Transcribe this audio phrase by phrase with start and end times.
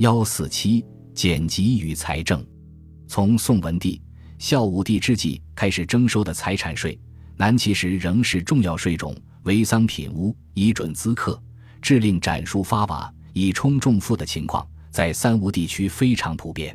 [0.00, 0.82] 幺四七
[1.14, 2.42] 剪辑与财政，
[3.06, 4.00] 从宋文帝、
[4.38, 6.98] 孝武帝之际开始征收的财产税，
[7.36, 11.38] 南齐时仍是重要税种，为丧品屋以准资客，
[11.82, 16.74] 制令斩树发瓦以充重赋的情况，在三吴地区非常普遍。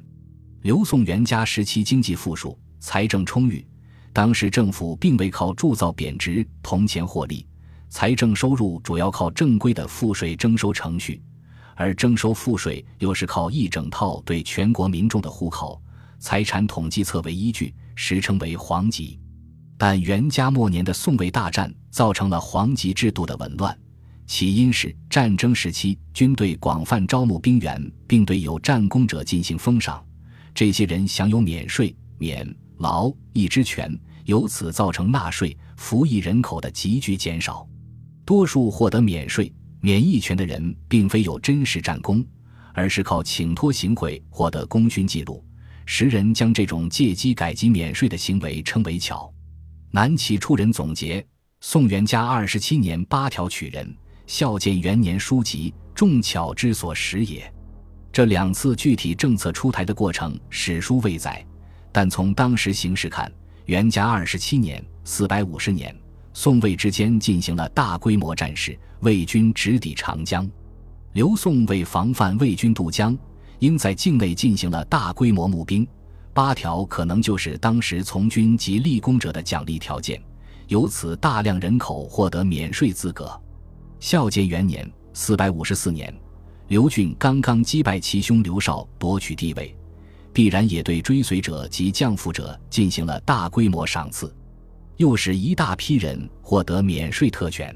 [0.62, 3.66] 刘宋元嘉时期经济富庶，财政充裕，
[4.14, 7.44] 当时政府并未靠铸造贬值铜钱获利，
[7.89, 11.20] 财政收入主要靠正规的赋税征收程序。
[11.76, 15.79] 而征收赋税又是靠一整套对全国民众的户口、
[16.18, 19.20] 财产统计册为依据，时称为黄籍。
[19.78, 23.78] 但元嘉末年的宋魏大战造成了黄籍制度的紊乱，
[24.25, 30.04] 起因是战争时期军队广泛招募兵员，并对有战功者进行封赏，
[30.54, 37.67] 这些人享有免税、免劳役之权，由此造成纳税、服役人口的急剧减少，
[38.23, 39.53] 多数获得免税。
[39.86, 42.26] 免役权的人并非有真实战功，
[42.73, 45.45] 而是靠请托行贿获得功勋记录。
[45.86, 49.32] 时人将这种借机改籍免税的行为称为“巧”。
[49.94, 51.24] 南齐出人总结：
[51.62, 57.54] 宋元嘉二十七年八条取人，孝建元年书籍，众巧之所使也。
[58.12, 61.46] 这两次具体政策出台的过程，史书未载，
[61.92, 63.31] 但从当时形势看，
[63.66, 65.96] 元嘉二十七年（四百五十年）。
[66.38, 70.45] 宋魏之间进行了大规模战事，魏军直抵长江。
[71.14, 73.17] 刘宋为防范魏军渡江，
[73.59, 75.88] 应在境内进行了大规模募兵。
[76.33, 80.22] 八条可能就是当时从军及立功者的奖励条件，
[80.67, 83.31] 由此大量人口获得免税资格。
[84.02, 86.13] 孝建元年（四百五十四年），
[86.67, 89.73] 刘俊刚刚击败其兄刘绍夺取帝位，
[90.33, 94.36] 必然也对追随者及降服者进行了大规模赏赐。
[94.98, 97.76] 又使一大批人获得免税特权。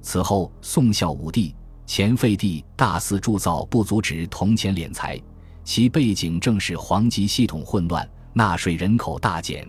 [0.00, 1.54] 此后，宋孝武帝、
[1.84, 5.20] 前废帝大肆铸造不足值铜钱敛财，
[5.64, 9.68] 其背景正是皇籍系统混乱，纳税人口大减。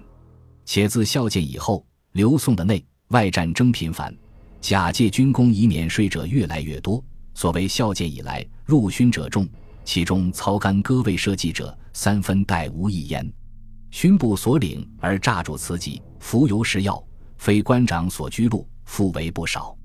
[0.64, 4.16] 且自孝建以后，刘宋的内外战争频繁，
[4.62, 7.04] 假借军功以免税者越来越多。
[7.34, 9.48] 所谓孝建以来入勋者众，
[9.86, 13.32] 其中操干戈位社稷者三分殆无一焉。
[14.00, 17.04] 勋部所领而诈主辞疾，服油食药，
[17.40, 19.76] 非官长所居禄，复为不少。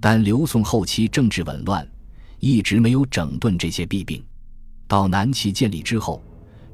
[0.00, 1.88] 但刘宋后期政治紊乱，
[2.40, 4.20] 一直没有整顿这些弊病。
[4.88, 6.20] 到南齐建立之后，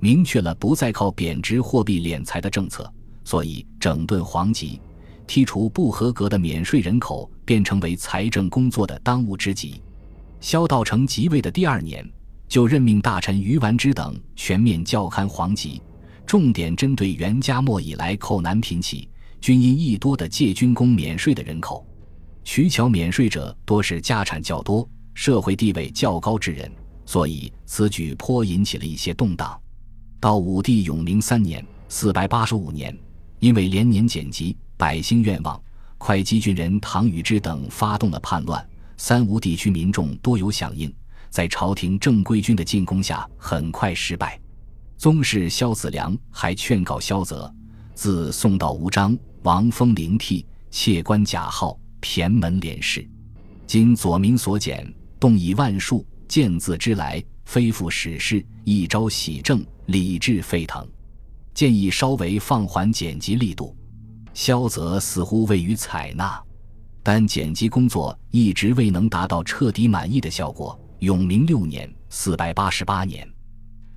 [0.01, 2.91] 明确了不再靠贬值货币敛财的政策，
[3.23, 4.81] 所以整顿皇籍、
[5.27, 9.83] 剔除不合格的免税人口，便成为财政工作的当务之急。
[10.41, 12.11] 萧道成即位的第二年，
[12.49, 15.83] 就任命大臣于完之等全面校勘皇籍。
[16.29, 19.09] 重点针对元嘉末以来寇难频起、
[19.41, 21.87] 军因益多的借军功免税的人口，
[22.45, 26.71] 取巧免税者多是家产较多、社会地位较高之人，
[27.07, 29.59] 所以此举颇引起了一些动荡。
[30.21, 32.95] 到武帝永明三年（四百八十五年），
[33.41, 35.59] 因为连年减籍，百姓愿望，
[35.97, 38.63] 会稽郡人唐禹之等发动了叛乱，
[38.99, 40.93] 三吴地区民众多有响应，
[41.31, 44.39] 在朝廷正规军的进攻下，很快失败。
[44.99, 47.55] 宗室萧子良还劝告萧泽，
[47.95, 53.09] 自宋到吴章、王封灵替，窃官假号，骈门敛士。
[53.65, 60.85] 今左民所检，动以万数，见字之来，非复史事，一朝喜正，理智沸腾。
[61.55, 63.77] 建议稍微放缓剪辑力度。
[64.35, 66.43] 萧泽似乎未予采纳，
[67.05, 70.77] 但剪辑工作一直未能达到彻底满意的效果。
[70.99, 73.25] 永明六年（四百八十八年）。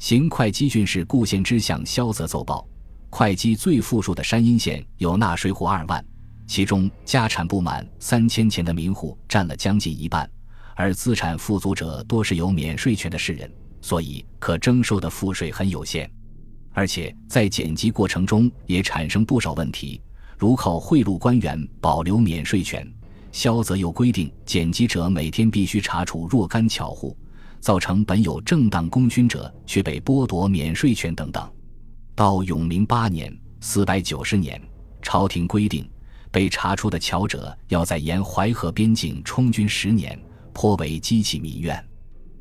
[0.02, 2.68] 行会稽郡事顾献之向萧泽奏报，
[3.12, 6.04] 会稽最富庶的山阴县有纳税户二万，
[6.48, 10.28] 其中家产不满三千钱的民户占了将近一半，
[10.76, 16.12] 而资产富足者多是有免税权的士人，所以可征收的赋税很有限，
[16.74, 20.02] 而且在减籍过程中也产生不少问题，
[20.36, 22.92] 如靠贿赂官员保留免税权，
[23.32, 27.16] 萧泽又规定减籍者每天必须查处若干巧户。
[27.62, 31.50] 造成本有正当功勋者却被剥夺免税权等等。
[32.16, 34.62] 到永明八年（四百九十年），
[35.02, 35.90] 朝廷规定，
[36.32, 40.20] 被查出的侨者要在沿淮河边境充军十年，
[40.52, 41.82] 颇为激起民怨。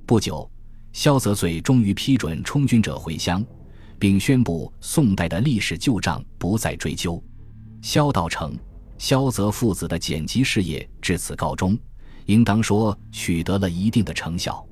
[0.07, 0.51] 不久，
[0.93, 3.45] 萧泽遂终于批准充军者回乡，
[3.99, 7.23] 并宣布宋代的历史旧账不再追究。
[7.83, 8.59] 萧道成、
[8.99, 11.79] 萧泽父子的剪辑事业至此告终，
[12.27, 14.67] 应当说取得了一定的成效。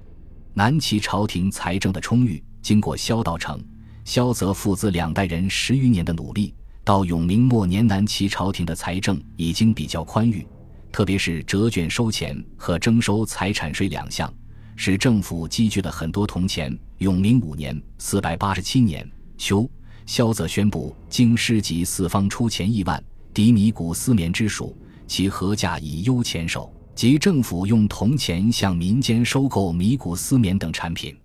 [0.58, 3.64] 南齐朝廷财政的充裕，经过萧道成、
[4.04, 6.52] 萧泽父子两代人十余年的努力，
[6.82, 10.44] 到永明末年，南齐朝廷的财政已经比较宽裕，
[10.90, 14.34] 特别是折卷收钱和征收财产税两项，
[14.74, 16.76] 使政府积聚了很多铜钱。
[16.98, 19.08] 永明五年（四百八十七年）
[19.38, 19.70] 秋，
[20.06, 23.00] 萧泽宣布京师及四方出钱亿万
[23.32, 24.76] 抵米谷丝棉之属，
[25.06, 26.74] 其合价以优钱售。
[26.98, 31.16] 即政府用铜钱向民间收购米谷丝棉等产品。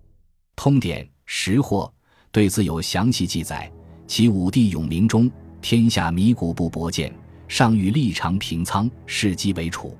[0.56, 1.92] 通典识货
[2.32, 3.72] 对此有详细记载。
[4.06, 5.28] 其武帝永明中，
[5.64, 7.12] 天下米谷不帛贱，
[7.48, 9.98] 上谕立长平仓，市机为储。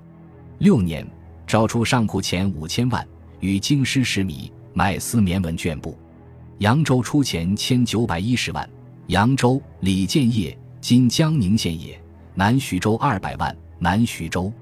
[0.60, 1.04] 六年，
[1.48, 3.04] 招出上库钱五千万，
[3.40, 5.98] 与京师市米买丝棉文绢布。
[6.60, 8.70] 扬州出钱千九百一十万。
[9.08, 12.00] 扬州李建业，今江宁县也。
[12.36, 13.58] 南徐州二百万。
[13.80, 14.54] 南徐州。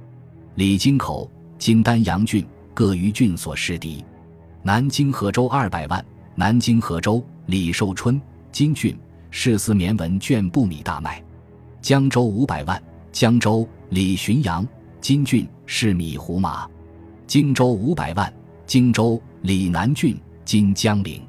[0.56, 4.04] 李京口，金丹阳郡，各于郡所失敌。
[4.62, 6.04] 南京河州二百万。
[6.36, 8.20] 南京河州李寿春，
[8.52, 8.98] 金郡，
[9.30, 11.24] 市丝棉文绢布米大卖。
[11.82, 12.82] 江州五百万。
[13.14, 14.68] 江州李浔阳，
[15.00, 16.68] 金郡，市米胡麻。
[17.28, 18.32] 荆州五百万。
[18.66, 21.26] 荆州李南郡，金江陵。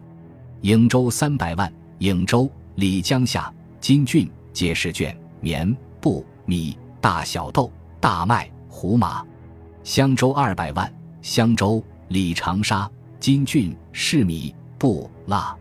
[0.63, 1.73] 颍州三百万。
[2.01, 7.71] 颍州李江夏，金郡，皆是绢、棉、布、米、大小豆、
[8.01, 8.51] 大麦。
[8.73, 9.23] 胡马，
[9.85, 10.91] 襄州二百万；
[11.21, 12.91] 襄州李长沙，
[13.21, 15.55] 金郡，市米布蜡；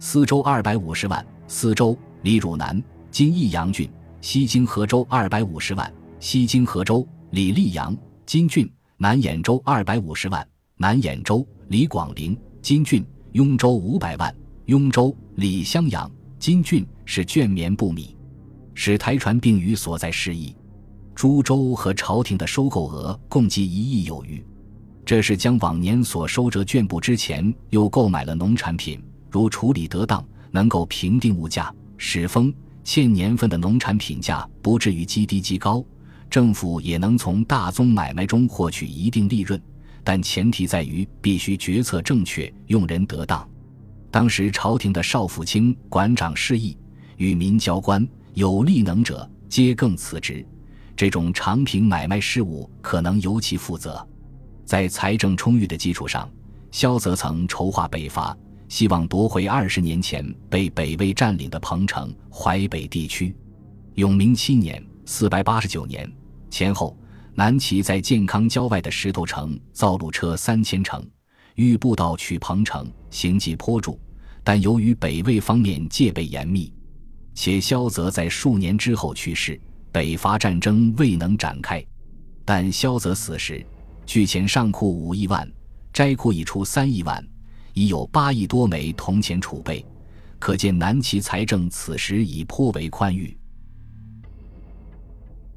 [0.00, 3.86] 司州二百五十万；司州李汝南，金益阳郡；
[4.22, 5.86] 西京河州二百五十万；
[6.18, 7.94] 西京河州李溧阳，
[8.24, 8.66] 金郡；
[8.96, 10.42] 南兖州二百五十万；
[10.78, 14.32] 南兖州李广陵，金郡；雍州五百万；
[14.64, 18.16] 雍州李襄阳，金郡，是卷绵布米，
[18.72, 20.56] 使台船并于所在市邑。
[21.16, 24.44] 株洲和朝廷的收购额共计一亿有余，
[25.02, 29.02] 这是将往年所收折绢布之钱，又购买了农产品。
[29.30, 32.52] 如处理得当，能够平定物价，使丰
[32.84, 35.82] 欠年份的农产品价不至于极低极高，
[36.28, 39.58] 政府也能从大宗买卖中获取一定利润。
[40.04, 43.48] 但前提在于必须决策正确，用人得当。
[44.10, 46.76] 当时朝廷的少府卿馆长失意，
[47.16, 50.46] 与民交官有力能者，皆更辞职。
[50.96, 54.04] 这种长平买卖事务可能由其负责，
[54.64, 56.26] 在财政充裕的基础上，
[56.70, 58.34] 萧泽曾筹划北伐，
[58.66, 63.36] 希望夺回二十年前被北魏占领的彭城、淮北地区。
[63.96, 66.10] 永明七年（四百八十九年）
[66.48, 66.96] 前后，
[67.34, 71.06] 南齐在建康郊外的石头城造路车三千乘，
[71.56, 73.98] 欲步道取彭城，行迹颇著，
[74.42, 76.72] 但由于北魏方面戒备严密，
[77.34, 79.60] 且萧泽在数年之后去世。
[79.96, 81.82] 北伐战争未能展开，
[82.44, 83.64] 但萧泽死时，
[84.04, 85.50] 据钱上库五亿万，
[85.90, 87.26] 斋库已出三亿万，
[87.72, 89.82] 已有八亿多枚铜钱储备，
[90.38, 93.34] 可见南齐财政此时已颇为宽裕。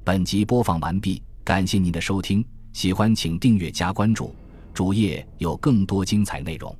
[0.05, 4.33] 本集播放完毕，感谢您的收听，喜欢请订阅加关注，
[4.73, 6.73] 主页有更多精彩内容。